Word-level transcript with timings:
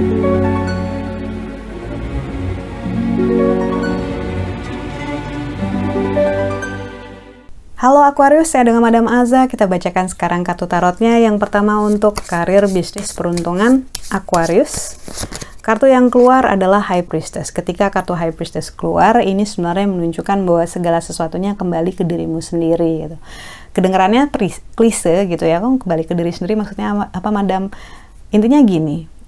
Halo 0.00 0.08
Aquarius, 8.08 8.48
saya 8.48 8.64
dengan 8.64 8.80
Madam 8.80 9.04
Aza. 9.04 9.44
Kita 9.44 9.68
bacakan 9.68 10.08
sekarang 10.08 10.40
kartu 10.40 10.64
tarotnya. 10.64 11.20
Yang 11.20 11.44
pertama 11.44 11.84
untuk 11.84 12.16
karir, 12.24 12.64
bisnis, 12.72 13.12
peruntungan 13.12 13.84
Aquarius. 14.08 14.96
Kartu 15.60 15.92
yang 15.92 16.08
keluar 16.08 16.48
adalah 16.48 16.80
High 16.80 17.04
Priestess. 17.04 17.52
Ketika 17.52 17.92
kartu 17.92 18.16
High 18.16 18.32
Priestess 18.32 18.72
keluar, 18.72 19.20
ini 19.20 19.44
sebenarnya 19.44 19.84
menunjukkan 19.84 20.48
bahwa 20.48 20.64
segala 20.64 21.04
sesuatunya 21.04 21.60
kembali 21.60 21.92
ke 21.92 22.08
dirimu 22.08 22.40
sendiri 22.40 23.04
gitu. 23.04 23.16
Kedengarannya 23.76 24.32
klise 24.72 25.28
gitu 25.28 25.44
ya, 25.44 25.60
kok 25.60 25.84
kembali 25.84 26.08
ke 26.08 26.16
diri 26.16 26.32
sendiri 26.32 26.56
maksudnya 26.56 27.12
apa 27.12 27.28
Madam? 27.28 27.68
Intinya 28.32 28.64
gini, 28.64 29.19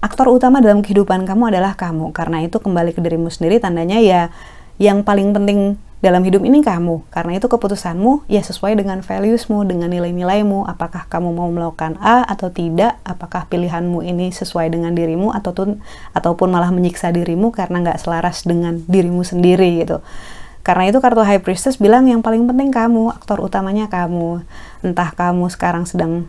aktor 0.00 0.32
utama 0.32 0.64
dalam 0.64 0.80
kehidupan 0.80 1.28
kamu 1.28 1.52
adalah 1.54 1.76
kamu. 1.76 2.12
Karena 2.16 2.44
itu 2.44 2.56
kembali 2.56 2.96
ke 2.96 3.00
dirimu 3.04 3.28
sendiri 3.28 3.60
tandanya 3.60 4.00
ya 4.00 4.32
yang 4.80 5.04
paling 5.04 5.36
penting 5.36 5.76
dalam 6.00 6.24
hidup 6.24 6.40
ini 6.42 6.64
kamu. 6.64 7.04
Karena 7.12 7.36
itu 7.36 7.46
keputusanmu 7.46 8.24
ya 8.26 8.40
sesuai 8.40 8.80
dengan 8.80 9.04
valuesmu, 9.04 9.68
dengan 9.68 9.92
nilai-nilaimu. 9.92 10.64
Apakah 10.64 11.04
kamu 11.12 11.36
mau 11.36 11.48
melakukan 11.52 12.00
A 12.00 12.24
atau 12.24 12.48
tidak? 12.48 12.96
Apakah 13.04 13.46
pilihanmu 13.52 14.00
ini 14.00 14.32
sesuai 14.32 14.72
dengan 14.72 14.96
dirimu 14.96 15.30
ataupun 15.36 15.84
ataupun 16.16 16.48
malah 16.48 16.72
menyiksa 16.72 17.12
dirimu 17.12 17.52
karena 17.52 17.84
nggak 17.84 18.00
selaras 18.00 18.48
dengan 18.48 18.80
dirimu 18.88 19.20
sendiri 19.20 19.84
gitu. 19.84 20.00
Karena 20.60 20.92
itu 20.92 21.00
kartu 21.00 21.24
High 21.24 21.40
Priestess 21.40 21.80
bilang 21.80 22.04
yang 22.04 22.20
paling 22.20 22.44
penting 22.44 22.68
kamu, 22.68 23.12
aktor 23.12 23.40
utamanya 23.40 23.88
kamu. 23.88 24.44
Entah 24.84 25.12
kamu 25.12 25.48
sekarang 25.48 25.88
sedang 25.88 26.28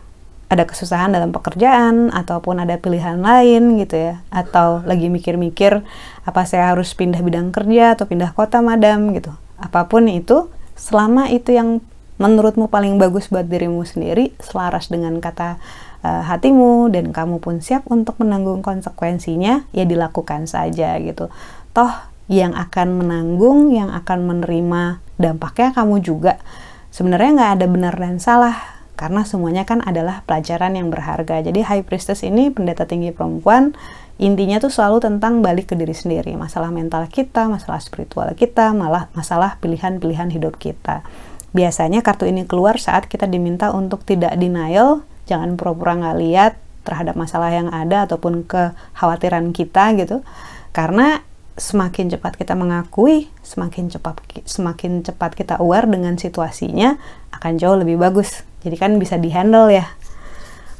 ada 0.52 0.68
kesusahan 0.68 1.16
dalam 1.16 1.32
pekerjaan 1.32 2.12
ataupun 2.12 2.60
ada 2.60 2.76
pilihan 2.76 3.16
lain 3.16 3.80
gitu 3.80 3.96
ya 3.96 4.14
atau 4.28 4.84
lagi 4.84 5.08
mikir-mikir 5.08 5.80
apa 6.28 6.44
saya 6.44 6.76
harus 6.76 6.92
pindah 6.92 7.24
bidang 7.24 7.56
kerja 7.56 7.96
atau 7.96 8.04
pindah 8.04 8.36
kota 8.36 8.60
madam 8.60 9.16
gitu 9.16 9.32
apa 9.62 9.86
pun 9.86 10.10
itu, 10.10 10.50
selama 10.74 11.30
itu 11.30 11.54
yang 11.54 11.78
menurutmu 12.18 12.66
paling 12.66 12.98
bagus 12.98 13.30
buat 13.30 13.46
dirimu 13.46 13.86
sendiri, 13.86 14.34
selaras 14.42 14.90
dengan 14.90 15.22
kata 15.22 15.62
uh, 16.02 16.22
hatimu 16.26 16.90
dan 16.90 17.14
kamu 17.14 17.38
pun 17.38 17.62
siap 17.62 17.86
untuk 17.86 18.18
menanggung 18.18 18.60
konsekuensinya, 18.60 19.70
ya 19.70 19.84
dilakukan 19.86 20.50
saja 20.50 20.98
gitu. 20.98 21.30
Toh 21.70 21.94
yang 22.26 22.58
akan 22.58 22.98
menanggung, 22.98 23.70
yang 23.70 23.94
akan 23.94 24.26
menerima 24.26 24.98
dampaknya 25.16 25.70
kamu 25.78 26.02
juga. 26.02 26.42
Sebenarnya 26.90 27.30
nggak 27.38 27.52
ada 27.62 27.66
benar 27.70 27.94
dan 27.94 28.18
salah, 28.18 28.58
karena 29.02 29.26
semuanya 29.26 29.66
kan 29.66 29.82
adalah 29.82 30.22
pelajaran 30.30 30.78
yang 30.78 30.86
berharga. 30.86 31.42
Jadi 31.42 31.66
High 31.66 31.82
Priestess 31.82 32.22
ini 32.22 32.54
pendeta 32.54 32.86
tinggi 32.86 33.10
perempuan 33.10 33.74
intinya 34.22 34.62
tuh 34.62 34.70
selalu 34.70 35.02
tentang 35.02 35.42
balik 35.42 35.66
ke 35.66 35.74
diri 35.74 35.90
sendiri, 35.90 36.38
masalah 36.38 36.70
mental 36.70 37.10
kita, 37.10 37.50
masalah 37.50 37.82
spiritual 37.82 38.30
kita, 38.38 38.70
malah 38.70 39.10
masalah 39.18 39.58
pilihan-pilihan 39.58 40.30
hidup 40.30 40.54
kita. 40.62 41.02
Biasanya 41.50 42.06
kartu 42.06 42.30
ini 42.30 42.46
keluar 42.46 42.78
saat 42.78 43.10
kita 43.10 43.26
diminta 43.26 43.74
untuk 43.74 44.06
tidak 44.06 44.38
denial, 44.38 45.02
jangan 45.26 45.58
pura-pura 45.58 45.98
nggak 45.98 46.18
lihat 46.22 46.52
terhadap 46.86 47.18
masalah 47.18 47.50
yang 47.50 47.74
ada 47.74 48.06
ataupun 48.06 48.46
kekhawatiran 48.46 49.50
kita 49.50 49.98
gitu. 49.98 50.22
Karena 50.70 51.26
semakin 51.58 52.14
cepat 52.14 52.38
kita 52.38 52.54
mengakui, 52.54 53.26
semakin 53.42 53.90
cepat 53.90 54.22
semakin 54.46 55.02
cepat 55.02 55.34
kita 55.34 55.58
aware 55.58 55.90
dengan 55.90 56.14
situasinya 56.14 56.94
akan 57.34 57.58
jauh 57.58 57.74
lebih 57.74 57.98
bagus. 57.98 58.46
Jadi 58.62 58.76
kan 58.78 58.96
bisa 58.96 59.18
dihandle 59.18 59.70
ya. 59.74 59.86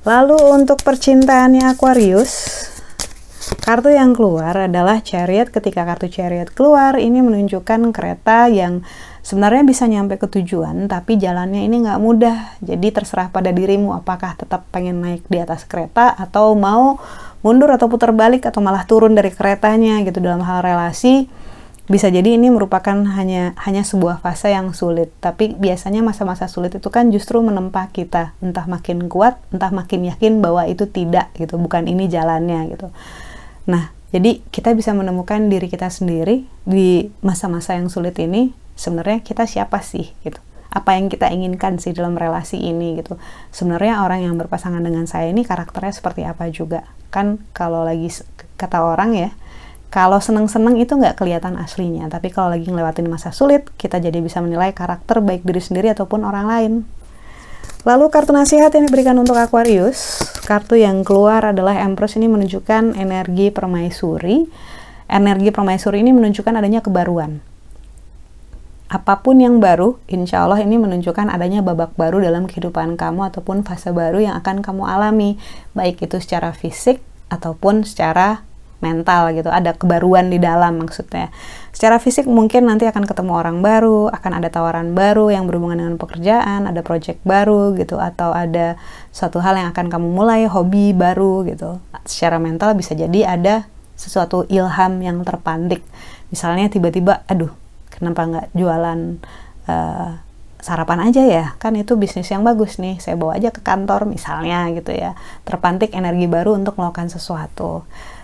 Lalu 0.03 0.39
untuk 0.51 0.83
percintaannya 0.83 1.63
Aquarius, 1.71 2.63
Kartu 3.43 3.91
yang 3.91 4.15
keluar 4.15 4.55
adalah 4.55 5.03
chariot. 5.03 5.51
Ketika 5.51 5.87
kartu 5.87 6.07
chariot 6.07 6.51
keluar, 6.51 6.99
ini 6.99 7.23
menunjukkan 7.23 7.91
kereta 7.91 8.51
yang 8.51 8.87
sebenarnya 9.23 9.63
bisa 9.63 9.87
nyampe 9.87 10.19
ke 10.19 10.27
tujuan, 10.27 10.91
tapi 10.91 11.19
jalannya 11.19 11.67
ini 11.67 11.87
nggak 11.87 12.01
mudah. 12.03 12.59
Jadi 12.63 12.91
terserah 12.91 13.31
pada 13.31 13.55
dirimu 13.55 13.95
apakah 13.95 14.35
tetap 14.35 14.67
pengen 14.71 15.03
naik 15.03 15.27
di 15.27 15.43
atas 15.43 15.67
kereta 15.67 16.15
atau 16.15 16.55
mau 16.55 16.99
mundur 17.43 17.71
atau 17.75 17.91
putar 17.91 18.15
balik 18.15 18.47
atau 18.47 18.63
malah 18.63 18.87
turun 18.87 19.15
dari 19.15 19.35
keretanya 19.35 20.03
gitu 20.07 20.23
dalam 20.23 20.43
hal 20.43 20.63
relasi. 20.63 21.27
Bisa 21.93 22.09
jadi 22.09 22.41
ini 22.41 22.49
merupakan 22.49 22.97
hanya 22.97 23.53
hanya 23.61 23.85
sebuah 23.85 24.25
fase 24.25 24.49
yang 24.49 24.73
sulit, 24.73 25.13
tapi 25.21 25.53
biasanya 25.53 26.01
masa-masa 26.01 26.49
sulit 26.49 26.73
itu 26.73 26.89
kan 26.89 27.13
justru 27.13 27.45
menempa 27.45 27.93
kita, 27.93 28.33
entah 28.41 28.65
makin 28.65 29.13
kuat, 29.13 29.37
entah 29.53 29.69
makin 29.69 30.09
yakin 30.09 30.41
bahwa 30.41 30.65
itu 30.65 30.89
tidak 30.89 31.29
gitu, 31.37 31.61
bukan 31.61 31.85
ini 31.85 32.09
jalannya 32.09 32.73
gitu. 32.73 32.89
Nah, 33.69 33.93
jadi 34.09 34.41
kita 34.49 34.73
bisa 34.73 34.97
menemukan 34.97 35.53
diri 35.53 35.69
kita 35.69 35.93
sendiri 35.93 36.49
di 36.65 37.13
masa-masa 37.21 37.77
yang 37.77 37.93
sulit 37.93 38.17
ini 38.17 38.57
sebenarnya 38.73 39.21
kita 39.21 39.45
siapa 39.45 39.85
sih 39.85 40.17
gitu. 40.25 40.41
Apa 40.73 40.97
yang 40.97 41.13
kita 41.13 41.29
inginkan 41.29 41.77
sih 41.77 41.93
dalam 41.93 42.17
relasi 42.17 42.57
ini 42.57 42.97
gitu. 43.05 43.21
Sebenarnya 43.53 44.01
orang 44.01 44.25
yang 44.25 44.41
berpasangan 44.41 44.81
dengan 44.81 45.05
saya 45.05 45.29
ini 45.29 45.45
karakternya 45.45 45.93
seperti 45.93 46.25
apa 46.25 46.49
juga. 46.49 46.89
Kan 47.13 47.45
kalau 47.53 47.85
lagi 47.85 48.09
kata 48.57 48.81
orang 48.81 49.13
ya, 49.13 49.31
kalau 49.93 50.25
seneng-seneng 50.25 50.81
itu 50.81 50.97
nggak 50.97 51.21
kelihatan 51.21 51.61
aslinya, 51.61 52.09
tapi 52.09 52.33
kalau 52.33 52.57
lagi 52.57 52.65
ngelewatin 52.65 53.13
masa 53.13 53.29
sulit, 53.29 53.69
kita 53.77 54.01
jadi 54.01 54.25
bisa 54.25 54.41
menilai 54.41 54.73
karakter 54.73 55.21
baik 55.21 55.45
diri 55.45 55.61
sendiri 55.61 55.93
ataupun 55.93 56.25
orang 56.25 56.49
lain. 56.49 56.73
Lalu 57.85 58.09
kartu 58.09 58.33
nasihat 58.33 58.73
yang 58.73 58.89
diberikan 58.89 59.21
untuk 59.21 59.37
Aquarius, 59.37 60.25
kartu 60.49 60.81
yang 60.81 61.05
keluar 61.05 61.45
adalah 61.45 61.77
Empress 61.77 62.17
ini 62.17 62.25
menunjukkan 62.25 62.97
energi 62.97 63.53
permaisuri. 63.53 64.49
Energi 65.13 65.53
permaisuri 65.53 66.01
ini 66.01 66.17
menunjukkan 66.17 66.57
adanya 66.57 66.81
kebaruan. 66.81 67.45
Apa 68.89 69.21
pun 69.21 69.45
yang 69.45 69.61
baru, 69.61 70.01
insya 70.09 70.41
Allah 70.49 70.65
ini 70.65 70.81
menunjukkan 70.81 71.29
adanya 71.29 71.61
babak 71.61 71.93
baru 72.01 72.25
dalam 72.25 72.49
kehidupan 72.49 72.97
kamu 72.97 73.29
ataupun 73.29 73.61
fase 73.61 73.93
baru 73.93 74.25
yang 74.25 74.41
akan 74.41 74.65
kamu 74.65 74.89
alami, 74.89 75.37
baik 75.77 76.01
itu 76.01 76.17
secara 76.17 76.57
fisik 76.57 77.05
ataupun 77.29 77.85
secara 77.85 78.41
mental 78.83 79.33
gitu 79.33 79.49
ada 79.49 79.73
kebaruan 79.73 80.29
di 80.29 80.43
dalam 80.43 80.83
maksudnya. 80.83 81.31
Secara 81.73 81.97
fisik 81.97 82.29
mungkin 82.29 82.69
nanti 82.69 82.85
akan 82.85 83.09
ketemu 83.09 83.33
orang 83.33 83.65
baru 83.65 84.13
akan 84.13 84.43
ada 84.43 84.53
tawaran 84.53 84.93
baru 84.93 85.33
yang 85.33 85.49
berhubungan 85.49 85.81
dengan 85.81 85.97
pekerjaan 85.97 86.69
ada 86.69 86.85
project 86.85 87.23
baru 87.25 87.73
gitu 87.79 87.97
atau 87.97 88.35
ada 88.35 88.77
suatu 89.15 89.41
hal 89.41 89.57
yang 89.57 89.73
akan 89.73 89.89
kamu 89.89 90.09
mulai 90.11 90.45
hobi 90.51 90.93
baru 90.93 91.47
gitu. 91.49 91.81
Secara 92.05 92.37
mental 92.43 92.77
bisa 92.77 92.93
jadi 92.93 93.39
ada 93.39 93.71
sesuatu 93.97 94.45
ilham 94.51 94.99
yang 94.99 95.23
terpantik 95.23 95.85
misalnya 96.33 96.67
tiba-tiba 96.73 97.23
aduh 97.29 97.53
kenapa 97.93 98.25
nggak 98.25 98.47
jualan 98.57 99.21
uh, 99.69 100.11
sarapan 100.63 101.11
aja 101.11 101.23
ya 101.27 101.47
kan 101.59 101.75
itu 101.75 101.99
bisnis 101.99 102.31
yang 102.31 102.47
bagus 102.47 102.79
nih 102.79 103.03
saya 103.03 103.19
bawa 103.19 103.35
aja 103.37 103.51
ke 103.51 103.61
kantor 103.61 104.07
misalnya 104.07 104.71
gitu 104.71 104.95
ya 104.95 105.19
terpantik 105.43 105.91
energi 105.93 106.31
baru 106.31 106.55
untuk 106.55 106.79
melakukan 106.79 107.11
sesuatu 107.11 107.83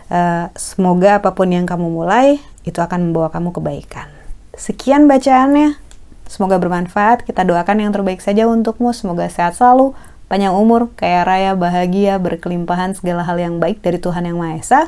Uh, 0.09 0.49
semoga 0.57 1.21
apa 1.21 1.37
pun 1.37 1.53
yang 1.53 1.69
kamu 1.69 1.93
mulai 1.93 2.41
itu 2.65 2.81
akan 2.81 3.13
membawa 3.13 3.29
kamu 3.29 3.53
kebaikan. 3.53 4.09
Sekian 4.57 5.05
bacaannya. 5.05 5.77
Semoga 6.25 6.57
bermanfaat. 6.57 7.29
Kita 7.29 7.45
doakan 7.45 7.85
yang 7.85 7.93
terbaik 7.93 8.25
saja 8.25 8.49
untukmu. 8.49 8.97
Semoga 8.97 9.29
sehat 9.29 9.61
selalu, 9.61 9.93
panjang 10.33 10.57
umur, 10.57 10.93
kaya 10.97 11.29
raya, 11.29 11.53
bahagia, 11.53 12.17
berkelimpahan 12.17 12.97
segala 12.97 13.25
hal 13.25 13.37
yang 13.37 13.61
baik 13.61 13.85
dari 13.85 14.01
Tuhan 14.01 14.25
Yang 14.25 14.37
Maha 14.41 14.55
Esa. 14.57 14.81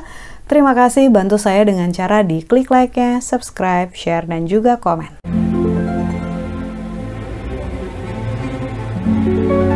Terima 0.49 0.73
kasih 0.73 1.07
bantu 1.13 1.37
saya 1.37 1.63
dengan 1.69 1.93
cara 1.93 2.25
di 2.25 2.41
klik 2.41 2.73
like-nya, 2.73 3.21
subscribe, 3.21 3.93
share, 3.93 4.25
dan 4.25 4.49
juga 4.49 4.81
komen. 4.81 5.40
Thank 9.31 9.49
you. 9.49 9.70